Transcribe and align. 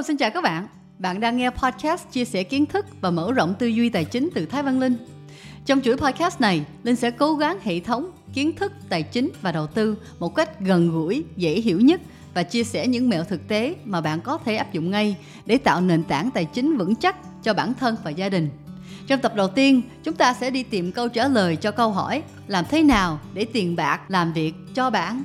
Hello, 0.00 0.06
xin 0.06 0.16
chào 0.16 0.30
các 0.30 0.40
bạn. 0.44 0.66
Bạn 0.98 1.20
đang 1.20 1.36
nghe 1.36 1.50
podcast 1.50 2.10
chia 2.12 2.24
sẻ 2.24 2.42
kiến 2.42 2.66
thức 2.66 2.86
và 3.00 3.10
mở 3.10 3.32
rộng 3.32 3.54
tư 3.58 3.66
duy 3.66 3.88
tài 3.88 4.04
chính 4.04 4.28
từ 4.34 4.46
Thái 4.46 4.62
Văn 4.62 4.80
Linh. 4.80 4.96
Trong 5.66 5.80
chuỗi 5.80 5.96
podcast 5.96 6.40
này, 6.40 6.64
Linh 6.82 6.96
sẽ 6.96 7.10
cố 7.10 7.34
gắng 7.34 7.58
hệ 7.62 7.80
thống 7.80 8.10
kiến 8.34 8.56
thức 8.56 8.72
tài 8.88 9.02
chính 9.02 9.30
và 9.42 9.52
đầu 9.52 9.66
tư 9.66 9.96
một 10.18 10.34
cách 10.34 10.60
gần 10.60 10.90
gũi, 10.90 11.24
dễ 11.36 11.60
hiểu 11.60 11.80
nhất 11.80 12.00
và 12.34 12.42
chia 12.42 12.64
sẻ 12.64 12.86
những 12.86 13.08
mẹo 13.08 13.24
thực 13.24 13.48
tế 13.48 13.74
mà 13.84 14.00
bạn 14.00 14.20
có 14.20 14.38
thể 14.44 14.56
áp 14.56 14.72
dụng 14.72 14.90
ngay 14.90 15.16
để 15.46 15.58
tạo 15.58 15.80
nền 15.80 16.04
tảng 16.04 16.30
tài 16.30 16.44
chính 16.44 16.76
vững 16.76 16.94
chắc 16.94 17.42
cho 17.42 17.54
bản 17.54 17.74
thân 17.74 17.96
và 18.04 18.10
gia 18.10 18.28
đình. 18.28 18.48
Trong 19.06 19.20
tập 19.20 19.32
đầu 19.36 19.48
tiên, 19.48 19.82
chúng 20.04 20.14
ta 20.14 20.34
sẽ 20.34 20.50
đi 20.50 20.62
tìm 20.62 20.92
câu 20.92 21.08
trả 21.08 21.28
lời 21.28 21.56
cho 21.56 21.70
câu 21.70 21.90
hỏi 21.90 22.22
làm 22.46 22.64
thế 22.70 22.82
nào 22.82 23.20
để 23.34 23.46
tiền 23.52 23.76
bạc 23.76 24.00
làm 24.08 24.32
việc 24.32 24.54
cho 24.74 24.90
bạn 24.90 25.22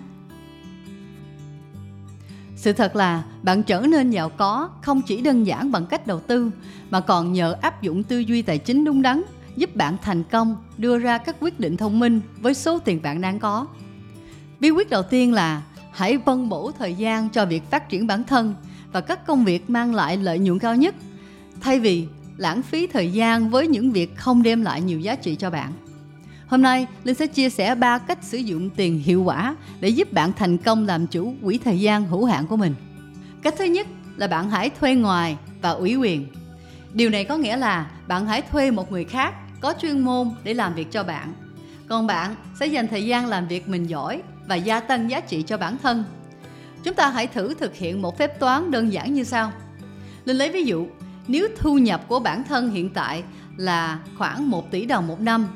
sự 2.65 2.73
thật 2.73 2.95
là, 2.95 3.23
bạn 3.43 3.63
trở 3.63 3.81
nên 3.81 4.09
giàu 4.09 4.29
có 4.29 4.69
không 4.81 5.01
chỉ 5.01 5.21
đơn 5.21 5.47
giản 5.47 5.71
bằng 5.71 5.85
cách 5.85 6.07
đầu 6.07 6.19
tư, 6.19 6.51
mà 6.89 6.99
còn 6.99 7.33
nhờ 7.33 7.55
áp 7.61 7.81
dụng 7.81 8.03
tư 8.03 8.19
duy 8.19 8.41
tài 8.41 8.57
chính 8.57 8.85
đúng 8.85 9.01
đắn, 9.01 9.21
giúp 9.55 9.75
bạn 9.75 9.97
thành 10.01 10.23
công, 10.23 10.57
đưa 10.77 10.97
ra 10.97 11.17
các 11.17 11.35
quyết 11.39 11.59
định 11.59 11.77
thông 11.77 11.99
minh 11.99 12.21
với 12.41 12.53
số 12.53 12.79
tiền 12.79 13.01
bạn 13.01 13.21
đang 13.21 13.39
có. 13.39 13.67
Bí 14.59 14.69
quyết 14.69 14.89
đầu 14.89 15.03
tiên 15.03 15.33
là 15.33 15.61
hãy 15.91 16.17
phân 16.25 16.49
bổ 16.49 16.71
thời 16.71 16.93
gian 16.93 17.29
cho 17.29 17.45
việc 17.45 17.71
phát 17.71 17.89
triển 17.89 18.07
bản 18.07 18.23
thân 18.23 18.55
và 18.91 19.01
các 19.01 19.27
công 19.27 19.45
việc 19.45 19.69
mang 19.69 19.95
lại 19.95 20.17
lợi 20.17 20.39
nhuận 20.39 20.59
cao 20.59 20.75
nhất, 20.75 20.95
thay 21.61 21.79
vì 21.79 22.07
lãng 22.37 22.61
phí 22.61 22.87
thời 22.87 23.11
gian 23.11 23.49
với 23.49 23.67
những 23.67 23.91
việc 23.91 24.17
không 24.17 24.43
đem 24.43 24.61
lại 24.61 24.81
nhiều 24.81 24.99
giá 24.99 25.15
trị 25.15 25.35
cho 25.35 25.49
bạn. 25.49 25.71
Hôm 26.47 26.61
nay, 26.61 26.87
Linh 27.03 27.15
sẽ 27.15 27.27
chia 27.27 27.49
sẻ 27.49 27.75
3 27.75 27.97
cách 27.97 28.19
sử 28.21 28.37
dụng 28.37 28.69
tiền 28.69 28.99
hiệu 28.99 29.23
quả 29.23 29.55
để 29.79 29.89
giúp 29.89 30.13
bạn 30.13 30.33
thành 30.33 30.57
công 30.57 30.85
làm 30.85 31.07
chủ 31.07 31.33
quỹ 31.43 31.57
thời 31.57 31.79
gian 31.79 32.07
hữu 32.07 32.25
hạn 32.25 32.47
của 32.47 32.57
mình. 32.57 32.75
Cách 33.41 33.53
thứ 33.57 33.65
nhất 33.65 33.87
là 34.15 34.27
bạn 34.27 34.49
hãy 34.49 34.69
thuê 34.69 34.95
ngoài 34.95 35.37
và 35.61 35.69
ủy 35.69 35.95
quyền. 35.95 36.27
Điều 36.93 37.09
này 37.09 37.23
có 37.23 37.37
nghĩa 37.37 37.57
là 37.57 37.91
bạn 38.07 38.25
hãy 38.25 38.41
thuê 38.41 38.71
một 38.71 38.91
người 38.91 39.03
khác 39.03 39.33
có 39.61 39.73
chuyên 39.81 39.99
môn 39.99 40.31
để 40.43 40.53
làm 40.53 40.75
việc 40.75 40.91
cho 40.91 41.03
bạn. 41.03 41.33
Còn 41.87 42.07
bạn 42.07 42.35
sẽ 42.59 42.67
dành 42.67 42.87
thời 42.87 43.05
gian 43.05 43.25
làm 43.25 43.47
việc 43.47 43.69
mình 43.69 43.89
giỏi 43.89 44.21
và 44.47 44.55
gia 44.55 44.79
tăng 44.79 45.09
giá 45.09 45.19
trị 45.19 45.41
cho 45.41 45.57
bản 45.57 45.77
thân. 45.83 46.03
Chúng 46.83 46.93
ta 46.93 47.09
hãy 47.09 47.27
thử 47.27 47.53
thực 47.53 47.75
hiện 47.75 48.01
một 48.01 48.17
phép 48.17 48.39
toán 48.39 48.71
đơn 48.71 48.93
giản 48.93 49.13
như 49.13 49.23
sau. 49.23 49.51
Linh 50.25 50.37
lấy 50.37 50.51
ví 50.51 50.63
dụ, 50.63 50.87
nếu 51.27 51.47
thu 51.57 51.77
nhập 51.77 52.01
của 52.07 52.19
bản 52.19 52.43
thân 52.43 52.69
hiện 52.69 52.89
tại 52.89 53.23
là 53.57 53.99
khoảng 54.17 54.49
1 54.49 54.71
tỷ 54.71 54.85
đồng 54.85 55.07
một 55.07 55.21
năm 55.21 55.47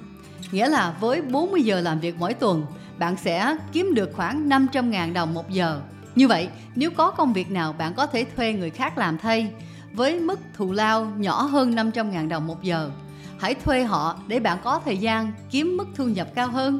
Nghĩa 0.51 0.69
là 0.69 0.95
với 0.99 1.21
40 1.21 1.61
giờ 1.61 1.81
làm 1.81 1.99
việc 1.99 2.15
mỗi 2.19 2.33
tuần, 2.33 2.65
bạn 2.97 3.15
sẽ 3.17 3.57
kiếm 3.71 3.93
được 3.93 4.09
khoảng 4.13 4.49
500.000 4.49 5.13
đồng 5.13 5.33
một 5.33 5.49
giờ. 5.49 5.81
Như 6.15 6.27
vậy, 6.27 6.49
nếu 6.75 6.91
có 6.91 7.11
công 7.11 7.33
việc 7.33 7.51
nào 7.51 7.73
bạn 7.73 7.93
có 7.93 8.05
thể 8.05 8.25
thuê 8.35 8.53
người 8.53 8.69
khác 8.69 8.97
làm 8.97 9.17
thay 9.17 9.51
với 9.93 10.19
mức 10.19 10.39
thù 10.53 10.71
lao 10.71 11.05
nhỏ 11.17 11.41
hơn 11.41 11.75
500.000 11.75 12.27
đồng 12.27 12.47
một 12.47 12.63
giờ, 12.63 12.91
hãy 13.39 13.53
thuê 13.53 13.83
họ 13.83 14.19
để 14.27 14.39
bạn 14.39 14.57
có 14.63 14.81
thời 14.85 14.97
gian 14.97 15.31
kiếm 15.51 15.77
mức 15.77 15.87
thu 15.95 16.05
nhập 16.05 16.27
cao 16.35 16.47
hơn. 16.47 16.79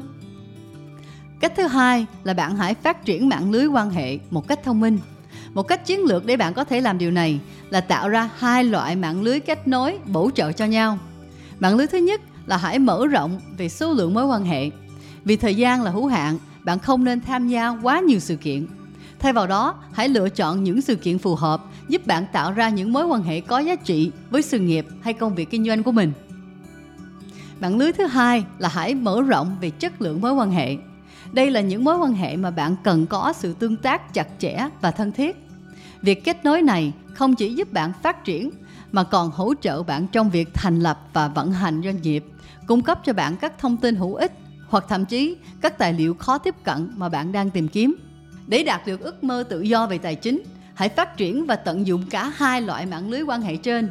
Cách 1.40 1.52
thứ 1.56 1.66
hai 1.66 2.06
là 2.24 2.34
bạn 2.34 2.56
hãy 2.56 2.74
phát 2.74 3.04
triển 3.04 3.28
mạng 3.28 3.50
lưới 3.50 3.66
quan 3.66 3.90
hệ 3.90 4.18
một 4.30 4.48
cách 4.48 4.60
thông 4.64 4.80
minh. 4.80 4.98
Một 5.54 5.62
cách 5.62 5.86
chiến 5.86 6.04
lược 6.04 6.26
để 6.26 6.36
bạn 6.36 6.54
có 6.54 6.64
thể 6.64 6.80
làm 6.80 6.98
điều 6.98 7.10
này 7.10 7.40
là 7.70 7.80
tạo 7.80 8.08
ra 8.08 8.30
hai 8.38 8.64
loại 8.64 8.96
mạng 8.96 9.22
lưới 9.22 9.40
kết 9.40 9.68
nối 9.68 9.98
bổ 10.06 10.30
trợ 10.34 10.52
cho 10.52 10.64
nhau. 10.64 10.98
Mạng 11.60 11.76
lưới 11.76 11.86
thứ 11.86 11.98
nhất 11.98 12.20
là 12.50 12.56
hãy 12.56 12.78
mở 12.78 13.06
rộng 13.06 13.40
về 13.56 13.68
số 13.68 13.92
lượng 13.92 14.14
mối 14.14 14.26
quan 14.26 14.44
hệ. 14.44 14.70
Vì 15.24 15.36
thời 15.36 15.54
gian 15.54 15.82
là 15.82 15.90
hữu 15.90 16.06
hạn, 16.06 16.38
bạn 16.64 16.78
không 16.78 17.04
nên 17.04 17.20
tham 17.20 17.48
gia 17.48 17.68
quá 17.68 18.00
nhiều 18.00 18.18
sự 18.20 18.36
kiện. 18.36 18.66
Thay 19.18 19.32
vào 19.32 19.46
đó, 19.46 19.74
hãy 19.92 20.08
lựa 20.08 20.28
chọn 20.28 20.64
những 20.64 20.80
sự 20.80 20.96
kiện 20.96 21.18
phù 21.18 21.34
hợp 21.34 21.64
giúp 21.88 22.06
bạn 22.06 22.24
tạo 22.32 22.52
ra 22.52 22.68
những 22.68 22.92
mối 22.92 23.06
quan 23.06 23.22
hệ 23.22 23.40
có 23.40 23.58
giá 23.58 23.76
trị 23.76 24.10
với 24.30 24.42
sự 24.42 24.58
nghiệp 24.58 24.86
hay 25.00 25.14
công 25.14 25.34
việc 25.34 25.50
kinh 25.50 25.64
doanh 25.64 25.82
của 25.82 25.92
mình. 25.92 26.12
Mạng 27.60 27.78
lưới 27.78 27.92
thứ 27.92 28.06
hai 28.06 28.44
là 28.58 28.68
hãy 28.68 28.94
mở 28.94 29.22
rộng 29.22 29.56
về 29.60 29.70
chất 29.70 30.02
lượng 30.02 30.20
mối 30.20 30.32
quan 30.32 30.50
hệ. 30.50 30.76
Đây 31.32 31.50
là 31.50 31.60
những 31.60 31.84
mối 31.84 31.98
quan 31.98 32.12
hệ 32.12 32.36
mà 32.36 32.50
bạn 32.50 32.76
cần 32.84 33.06
có 33.06 33.32
sự 33.36 33.52
tương 33.52 33.76
tác 33.76 34.14
chặt 34.14 34.28
chẽ 34.38 34.68
và 34.80 34.90
thân 34.90 35.12
thiết. 35.12 35.36
Việc 36.02 36.24
kết 36.24 36.44
nối 36.44 36.62
này 36.62 36.92
không 37.14 37.34
chỉ 37.34 37.54
giúp 37.54 37.72
bạn 37.72 37.92
phát 38.02 38.24
triển 38.24 38.50
mà 38.92 39.04
còn 39.04 39.30
hỗ 39.30 39.54
trợ 39.60 39.82
bạn 39.82 40.06
trong 40.06 40.30
việc 40.30 40.54
thành 40.54 40.80
lập 40.80 41.00
và 41.12 41.28
vận 41.28 41.52
hành 41.52 41.82
doanh 41.84 42.02
nghiệp, 42.02 42.24
cung 42.66 42.82
cấp 42.82 43.00
cho 43.04 43.12
bạn 43.12 43.36
các 43.36 43.58
thông 43.58 43.76
tin 43.76 43.96
hữu 43.96 44.14
ích 44.14 44.32
hoặc 44.68 44.84
thậm 44.88 45.04
chí 45.04 45.36
các 45.60 45.78
tài 45.78 45.92
liệu 45.92 46.14
khó 46.14 46.38
tiếp 46.38 46.54
cận 46.64 46.92
mà 46.96 47.08
bạn 47.08 47.32
đang 47.32 47.50
tìm 47.50 47.68
kiếm. 47.68 47.96
Để 48.46 48.62
đạt 48.62 48.86
được 48.86 49.00
ước 49.00 49.24
mơ 49.24 49.44
tự 49.48 49.60
do 49.60 49.86
về 49.86 49.98
tài 49.98 50.14
chính, 50.14 50.42
hãy 50.74 50.88
phát 50.88 51.16
triển 51.16 51.46
và 51.46 51.56
tận 51.56 51.86
dụng 51.86 52.04
cả 52.10 52.32
hai 52.36 52.62
loại 52.62 52.86
mạng 52.86 53.10
lưới 53.10 53.22
quan 53.22 53.42
hệ 53.42 53.56
trên. 53.56 53.88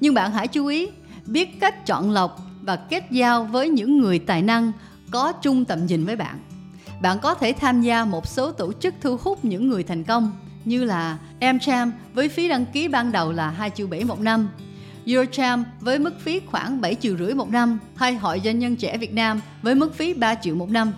Nhưng 0.00 0.14
bạn 0.14 0.32
hãy 0.32 0.48
chú 0.48 0.66
ý 0.66 0.88
biết 1.26 1.60
cách 1.60 1.86
chọn 1.86 2.10
lọc 2.10 2.40
và 2.62 2.76
kết 2.76 3.04
giao 3.10 3.44
với 3.44 3.68
những 3.68 3.98
người 3.98 4.18
tài 4.18 4.42
năng 4.42 4.72
có 5.10 5.32
chung 5.32 5.64
tầm 5.64 5.86
nhìn 5.86 6.04
với 6.04 6.16
bạn. 6.16 6.38
Bạn 7.02 7.18
có 7.22 7.34
thể 7.34 7.52
tham 7.52 7.82
gia 7.82 8.04
một 8.04 8.26
số 8.26 8.52
tổ 8.52 8.72
chức 8.72 8.94
thu 9.00 9.16
hút 9.22 9.44
những 9.44 9.68
người 9.68 9.82
thành 9.82 10.04
công 10.04 10.32
như 10.68 10.84
là 10.84 11.18
AmCham 11.40 11.92
với 12.14 12.28
phí 12.28 12.48
đăng 12.48 12.66
ký 12.66 12.88
ban 12.88 13.12
đầu 13.12 13.32
là 13.32 13.50
2 13.50 13.70
triệu 13.70 13.86
7 13.86 14.04
một 14.04 14.20
năm, 14.20 14.48
Eurocham 15.06 15.64
với 15.80 15.98
mức 15.98 16.20
phí 16.20 16.40
khoảng 16.46 16.80
7 16.80 16.94
triệu 16.94 17.16
rưỡi 17.16 17.34
một 17.34 17.50
năm 17.50 17.78
hay 17.96 18.14
Hội 18.14 18.40
Doanh 18.44 18.58
nhân 18.58 18.76
trẻ 18.76 18.98
Việt 18.98 19.14
Nam 19.14 19.40
với 19.62 19.74
mức 19.74 19.94
phí 19.94 20.14
3 20.14 20.34
triệu 20.34 20.54
một 20.54 20.70
năm. 20.70 20.92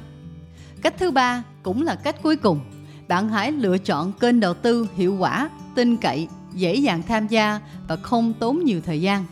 Cách 0.83 0.95
thứ 0.99 1.11
ba 1.11 1.43
cũng 1.63 1.83
là 1.83 1.95
cách 1.95 2.17
cuối 2.23 2.37
cùng. 2.37 2.61
Bạn 3.09 3.29
hãy 3.29 3.53
lựa 3.53 3.79
chọn 3.79 4.13
kênh 4.13 4.41
đầu 4.41 4.55
tư 4.55 4.89
hiệu 4.97 5.17
quả, 5.19 5.51
tin 5.75 5.97
cậy, 5.97 6.29
dễ 6.55 6.75
dàng 6.75 7.03
tham 7.09 7.29
gia 7.29 7.61
và 7.89 7.97
không 7.97 8.33
tốn 8.33 8.65
nhiều 8.65 8.81
thời 8.87 9.01
gian. 9.01 9.25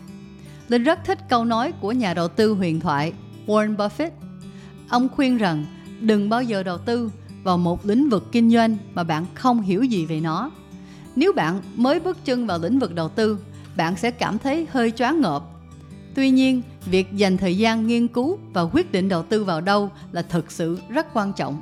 Linh 0.67 0.83
rất 0.83 0.99
thích 1.05 1.19
câu 1.29 1.45
nói 1.45 1.71
của 1.71 1.91
nhà 1.91 2.13
đầu 2.13 2.27
tư 2.27 2.53
huyền 2.53 2.79
thoại 2.79 3.13
Warren 3.47 3.75
Buffett. 3.75 4.09
Ông 4.89 5.09
khuyên 5.09 5.37
rằng 5.37 5.65
đừng 5.99 6.29
bao 6.29 6.43
giờ 6.43 6.63
đầu 6.63 6.77
tư 6.77 7.11
vào 7.43 7.57
một 7.57 7.85
lĩnh 7.85 8.09
vực 8.09 8.31
kinh 8.31 8.51
doanh 8.51 8.77
mà 8.93 9.03
bạn 9.03 9.25
không 9.35 9.61
hiểu 9.61 9.83
gì 9.83 10.05
về 10.05 10.19
nó. 10.19 10.51
Nếu 11.15 11.33
bạn 11.33 11.61
mới 11.75 11.99
bước 11.99 12.25
chân 12.25 12.47
vào 12.47 12.59
lĩnh 12.59 12.79
vực 12.79 12.95
đầu 12.95 13.09
tư, 13.09 13.37
bạn 13.77 13.97
sẽ 13.97 14.11
cảm 14.11 14.39
thấy 14.39 14.67
hơi 14.71 14.91
choáng 14.91 15.21
ngợp. 15.21 15.43
Tuy 16.15 16.29
nhiên, 16.29 16.61
việc 16.85 17.13
dành 17.13 17.37
thời 17.37 17.57
gian 17.57 17.87
nghiên 17.87 18.07
cứu 18.07 18.37
và 18.53 18.61
quyết 18.61 18.91
định 18.91 19.09
đầu 19.09 19.23
tư 19.23 19.43
vào 19.43 19.61
đâu 19.61 19.91
là 20.11 20.21
thực 20.21 20.51
sự 20.51 20.79
rất 20.89 21.07
quan 21.13 21.33
trọng. 21.33 21.61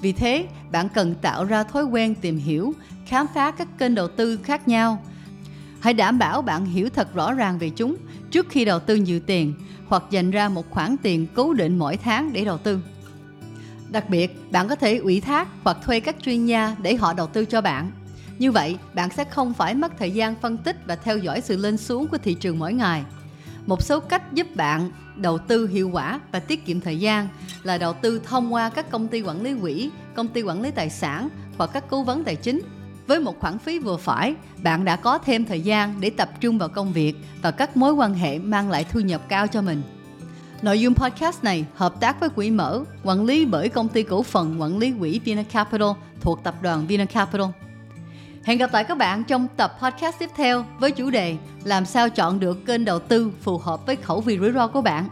Vì 0.00 0.12
thế, 0.12 0.46
bạn 0.72 0.88
cần 0.88 1.14
tạo 1.22 1.44
ra 1.44 1.62
thói 1.64 1.84
quen 1.84 2.14
tìm 2.14 2.38
hiểu, 2.38 2.74
khám 3.06 3.26
phá 3.34 3.50
các 3.50 3.78
kênh 3.78 3.94
đầu 3.94 4.08
tư 4.08 4.36
khác 4.36 4.68
nhau. 4.68 5.02
Hãy 5.80 5.94
đảm 5.94 6.18
bảo 6.18 6.42
bạn 6.42 6.64
hiểu 6.64 6.88
thật 6.94 7.14
rõ 7.14 7.32
ràng 7.32 7.58
về 7.58 7.70
chúng 7.70 7.96
trước 8.30 8.46
khi 8.50 8.64
đầu 8.64 8.80
tư 8.80 8.94
nhiều 8.94 9.20
tiền 9.20 9.54
hoặc 9.88 10.02
dành 10.10 10.30
ra 10.30 10.48
một 10.48 10.70
khoản 10.70 10.96
tiền 11.02 11.26
cố 11.34 11.52
định 11.52 11.78
mỗi 11.78 11.96
tháng 11.96 12.32
để 12.32 12.44
đầu 12.44 12.58
tư. 12.58 12.80
Đặc 13.92 14.10
biệt, 14.10 14.52
bạn 14.52 14.68
có 14.68 14.74
thể 14.74 14.96
ủy 14.96 15.20
thác 15.20 15.48
hoặc 15.64 15.76
thuê 15.82 16.00
các 16.00 16.16
chuyên 16.22 16.46
gia 16.46 16.76
để 16.82 16.94
họ 16.94 17.12
đầu 17.12 17.26
tư 17.26 17.44
cho 17.44 17.60
bạn. 17.60 17.90
Như 18.38 18.52
vậy, 18.52 18.76
bạn 18.94 19.10
sẽ 19.16 19.24
không 19.24 19.54
phải 19.54 19.74
mất 19.74 19.92
thời 19.98 20.10
gian 20.10 20.34
phân 20.40 20.56
tích 20.56 20.76
và 20.86 20.96
theo 20.96 21.18
dõi 21.18 21.40
sự 21.40 21.56
lên 21.56 21.76
xuống 21.76 22.08
của 22.08 22.18
thị 22.18 22.34
trường 22.34 22.58
mỗi 22.58 22.72
ngày. 22.72 23.04
Một 23.66 23.82
số 23.82 24.00
cách 24.00 24.32
giúp 24.32 24.56
bạn 24.56 24.90
đầu 25.16 25.38
tư 25.38 25.68
hiệu 25.68 25.90
quả 25.92 26.20
và 26.32 26.40
tiết 26.40 26.66
kiệm 26.66 26.80
thời 26.80 26.98
gian 26.98 27.28
là 27.62 27.78
đầu 27.78 27.92
tư 27.92 28.20
thông 28.24 28.54
qua 28.54 28.68
các 28.68 28.90
công 28.90 29.08
ty 29.08 29.22
quản 29.22 29.42
lý 29.42 29.54
quỹ, 29.60 29.90
công 30.14 30.28
ty 30.28 30.42
quản 30.42 30.62
lý 30.62 30.70
tài 30.70 30.90
sản 30.90 31.28
hoặc 31.58 31.70
các 31.72 31.84
cố 31.90 32.02
vấn 32.02 32.24
tài 32.24 32.36
chính. 32.36 32.60
Với 33.06 33.20
một 33.20 33.40
khoản 33.40 33.58
phí 33.58 33.78
vừa 33.78 33.96
phải, 33.96 34.34
bạn 34.62 34.84
đã 34.84 34.96
có 34.96 35.18
thêm 35.18 35.44
thời 35.44 35.60
gian 35.60 36.00
để 36.00 36.10
tập 36.10 36.30
trung 36.40 36.58
vào 36.58 36.68
công 36.68 36.92
việc 36.92 37.14
và 37.42 37.50
các 37.50 37.76
mối 37.76 37.92
quan 37.92 38.14
hệ 38.14 38.38
mang 38.38 38.70
lại 38.70 38.84
thu 38.84 39.00
nhập 39.00 39.28
cao 39.28 39.46
cho 39.46 39.62
mình. 39.62 39.82
Nội 40.62 40.80
dung 40.80 40.94
podcast 40.94 41.44
này 41.44 41.64
hợp 41.74 42.00
tác 42.00 42.20
với 42.20 42.28
quỹ 42.28 42.50
mở, 42.50 42.84
quản 43.04 43.24
lý 43.24 43.44
bởi 43.44 43.68
công 43.68 43.88
ty 43.88 44.02
cổ 44.02 44.22
phần 44.22 44.60
quản 44.60 44.78
lý 44.78 44.92
quỹ 44.98 45.18
Vina 45.18 45.42
Capital 45.42 45.88
thuộc 46.20 46.42
tập 46.42 46.54
đoàn 46.62 46.86
Vina 46.86 47.04
Capital. 47.04 47.46
Hẹn 48.44 48.58
gặp 48.58 48.72
lại 48.72 48.84
các 48.84 48.98
bạn 48.98 49.24
trong 49.24 49.48
tập 49.56 49.76
podcast 49.82 50.18
tiếp 50.18 50.30
theo 50.36 50.64
với 50.78 50.90
chủ 50.90 51.10
đề 51.10 51.36
làm 51.64 51.84
sao 51.84 52.10
chọn 52.10 52.40
được 52.40 52.66
kênh 52.66 52.84
đầu 52.84 52.98
tư 52.98 53.32
phù 53.40 53.58
hợp 53.58 53.86
với 53.86 53.96
khẩu 53.96 54.20
vị 54.20 54.38
rủi 54.38 54.52
ro 54.52 54.66
của 54.66 54.82
bạn. 54.82 55.08